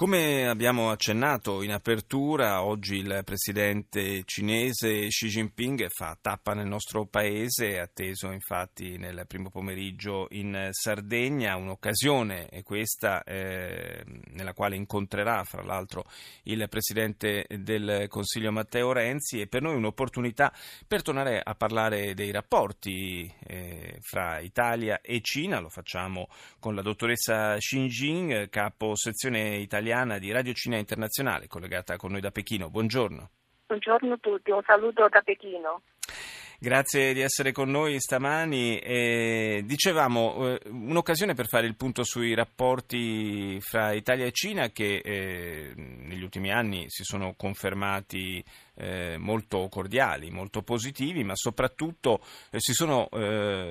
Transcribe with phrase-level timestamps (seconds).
[0.00, 7.04] Come abbiamo accennato in apertura, oggi il presidente cinese Xi Jinping fa tappa nel nostro
[7.04, 15.44] paese, atteso infatti nel primo pomeriggio in Sardegna, un'occasione è questa eh, nella quale incontrerà
[15.44, 16.06] fra l'altro
[16.44, 20.50] il presidente del Consiglio Matteo Renzi e per noi un'opportunità
[20.88, 26.80] per tornare a parlare dei rapporti eh, fra Italia e Cina, lo facciamo con la
[26.80, 32.30] dottoressa Xin Jing, capo sezione italiana italiana di Radio Cina Internazionale, collegata con noi da
[32.30, 32.70] Pechino.
[32.70, 33.30] Buongiorno.
[33.66, 35.82] Buongiorno a tutti, un saluto da Pechino.
[36.60, 38.78] Grazie di essere con noi stamani.
[38.78, 45.00] Eh, dicevamo, eh, un'occasione per fare il punto sui rapporti fra Italia e Cina che
[45.02, 48.44] eh, negli ultimi anni si sono confermati
[48.76, 52.20] eh, molto cordiali, molto positivi, ma soprattutto
[52.52, 53.08] eh, si sono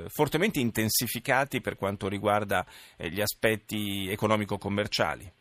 [0.09, 2.65] fortemente intensificati per quanto riguarda
[2.97, 5.37] gli aspetti economico-commerciali.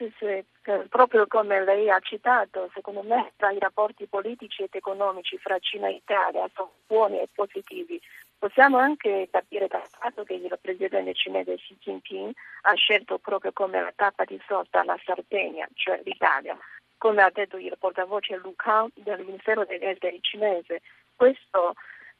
[0.00, 0.44] Sì,
[0.88, 5.88] proprio come lei ha citato, secondo me tra i rapporti politici ed economici fra Cina
[5.88, 8.00] e Italia sono buoni e positivi.
[8.38, 12.32] Possiamo anche capire dal fatto che il presidente cinese Xi Jinping
[12.62, 16.56] ha scelto proprio come la tappa di sosta la Sardegna, cioè l'Italia,
[16.96, 20.80] come ha detto il portavoce Lu Kang del Ministero degli Esteri cinese.
[21.16, 21.74] Questo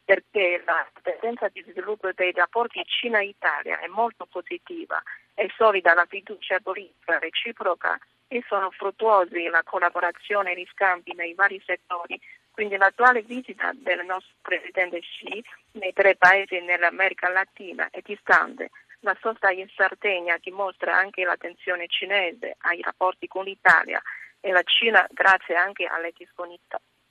[0.09, 5.03] perché la tendenza di sviluppo dei rapporti Cina-Italia è molto positiva,
[5.35, 11.35] è solida la fiducia politica reciproca e sono fruttuosi la collaborazione e gli scambi nei
[11.35, 12.19] vari settori.
[12.51, 18.71] Quindi l'attuale visita del nostro Presidente Xi nei tre paesi nell'America Latina è distante.
[19.01, 24.01] La sosta in Sardegna dimostra anche l'attenzione cinese ai rapporti con l'Italia
[24.41, 26.15] e la Cina grazie anche alle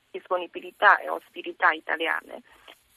[0.10, 2.42] disponibilità e ostilità italiane.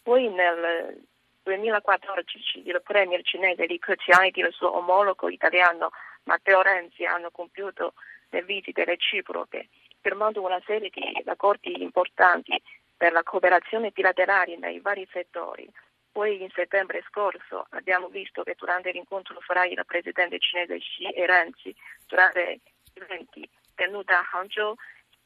[0.02, 1.02] Poi nel
[1.42, 5.90] 2014 il premier cinese Li Keqiang ed il suo omologo italiano
[6.24, 7.94] Matteo Renzi hanno compiuto
[8.30, 9.68] le visite reciproche,
[10.00, 12.60] firmando una serie di accordi importanti
[12.96, 15.68] per la cooperazione bilaterale nei vari settori.
[16.12, 21.26] Poi in settembre scorso abbiamo visto che durante l'incontro fra il presidente cinese Xi e
[21.26, 21.74] Renzi,
[22.06, 22.60] durante
[22.92, 24.74] gli eventi tenuti a Hangzhou,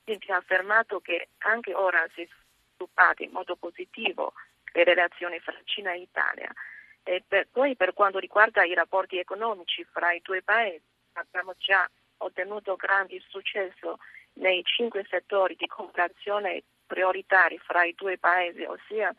[0.04, 2.28] Xi ha affermato che anche ora si è
[2.76, 4.34] sviluppato in modo positivo
[4.74, 6.52] le relazioni fra Cina e Italia.
[7.02, 11.88] E per, poi per quanto riguarda i rapporti economici fra i due paesi, abbiamo già
[12.18, 13.98] ottenuto grandi successo
[14.34, 19.14] nei cinque settori di cooperazione prioritari fra i due paesi, ossia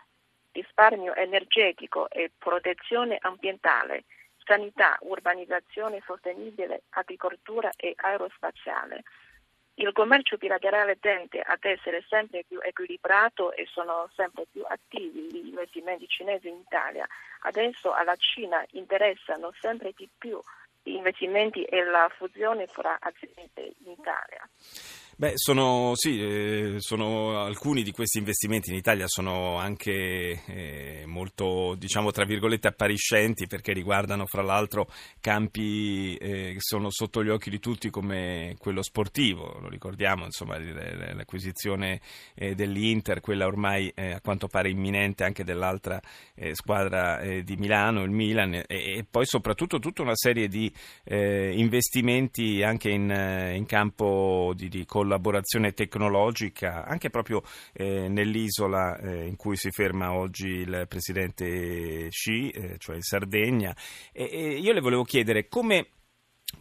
[0.51, 4.03] risparmio energetico e protezione ambientale,
[4.43, 9.03] sanità, urbanizzazione sostenibile, agricoltura e aerospaziale.
[9.77, 15.47] Il commercio bilaterale tende ad essere sempre più equilibrato e sono sempre più attivi gli
[15.47, 17.05] investimenti cinesi in Italia.
[17.41, 20.39] Adesso alla Cina interessano sempre di più
[20.81, 24.47] gli investimenti e la fusione fra aziende in Italia.
[25.17, 31.75] Beh, sono, sì, eh, sono, alcuni di questi investimenti in Italia sono anche eh, molto,
[31.77, 34.89] diciamo, tra virgolette, appariscenti perché riguardano fra l'altro
[35.21, 40.59] campi eh, che sono sotto gli occhi di tutti come quello sportivo, lo ricordiamo, insomma,
[40.59, 42.01] l'acquisizione
[42.35, 45.97] dell'Inter, quella ormai a quanto pare imminente anche dell'altra
[46.51, 50.69] squadra di Milano, il Milan, e, poi soprattutto tutta una serie di
[51.05, 57.43] investimenti anche in, campo di, di collaborazione tecnologica anche proprio
[57.73, 63.75] eh, nell'isola eh, in cui si ferma oggi il presidente Xi, eh, cioè in Sardegna.
[64.11, 65.87] E, e io le volevo chiedere come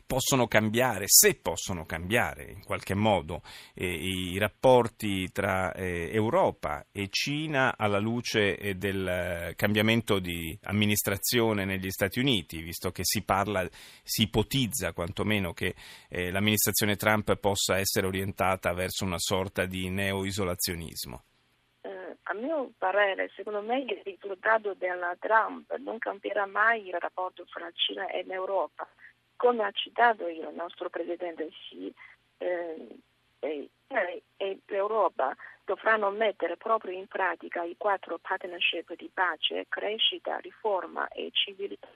[0.06, 3.42] possono cambiare, se possono cambiare in qualche modo
[3.74, 11.64] eh, i rapporti tra eh, Europa e Cina alla luce eh, del cambiamento di amministrazione
[11.64, 13.66] negli Stati Uniti, visto che si parla,
[14.02, 15.74] si ipotizza quantomeno che
[16.08, 21.24] eh, l'amministrazione Trump possa essere orientata verso una sorta di neo-isolazionismo.
[21.82, 27.44] Eh, a mio parere, secondo me il risultato della Trump non cambierà mai il rapporto
[27.46, 28.88] fra Cina e l'Europa
[29.36, 31.92] come ha citato il nostro Presidente Xi,
[32.38, 32.98] eh,
[33.44, 33.68] e,
[34.36, 41.30] e l'Europa dovranno mettere proprio in pratica i quattro partnership di pace, crescita, riforma e
[41.32, 41.88] civiltà,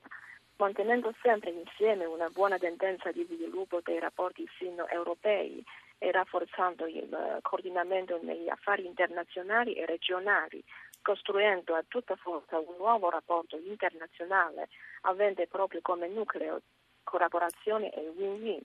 [0.57, 5.63] mantenendo sempre insieme una buona tendenza di sviluppo dei rapporti sino-europei
[5.99, 10.63] e rafforzando il coordinamento negli affari internazionali e regionali,
[11.03, 14.69] costruendo a tutta forza un nuovo rapporto internazionale
[15.03, 16.61] avente proprio come nucleo
[17.09, 18.61] collaborazione e win-win.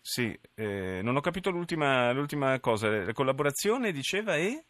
[0.00, 2.88] Sì, eh, non ho capito l'ultima, l'ultima cosa.
[2.88, 4.64] La collaborazione diceva e?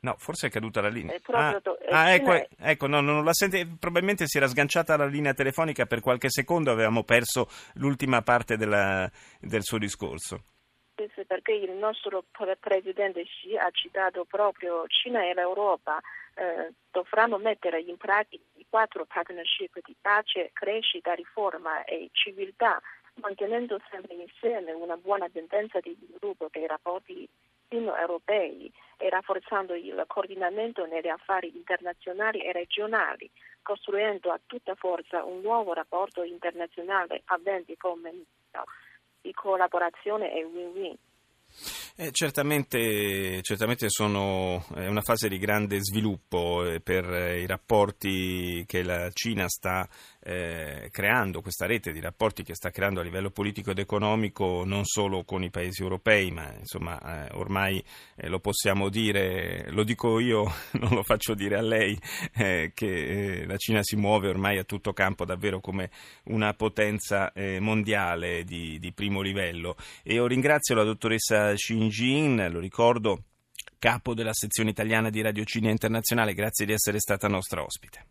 [0.00, 1.16] No, forse è caduta la linea.
[1.26, 5.32] Ah, to- ah ecco, ecco no, non la sente, probabilmente si era sganciata la linea
[5.32, 9.08] telefonica per qualche secondo, avevamo perso l'ultima parte della,
[9.40, 10.44] del suo discorso.
[10.94, 12.24] Perché il nostro
[12.60, 16.00] presidente Xi ha citato proprio Cina e l'Europa
[16.34, 22.80] eh, dovranno mettere in pratica quattro partnership di pace, crescita, riforma e civiltà,
[23.16, 27.28] mantenendo sempre insieme una buona tendenza di sviluppo dei rapporti
[27.68, 33.30] europei e rafforzando il coordinamento negli affari internazionali e regionali,
[33.60, 38.24] costruendo a tutta forza un nuovo rapporto internazionale avente come
[39.20, 40.96] di collaborazione e win-win.
[41.94, 48.64] Eh, certamente, certamente sono, è una fase di grande sviluppo eh, per eh, i rapporti
[48.66, 49.86] che la Cina sta
[50.24, 54.86] eh, creando, questa rete di rapporti che sta creando a livello politico ed economico non
[54.86, 57.84] solo con i paesi europei, ma insomma eh, ormai
[58.16, 60.50] eh, lo possiamo dire, lo dico io,
[60.80, 61.98] non lo faccio dire a lei,
[62.32, 65.90] che la Cina si muove ormai a tutto campo davvero come
[66.24, 69.76] una potenza mondiale di, di primo livello.
[70.02, 73.24] E io ringrazio la dottoressa Xin Jin, lo ricordo,
[73.78, 78.06] capo della sezione italiana di Radio Cina Internazionale, grazie di essere stata nostra ospite.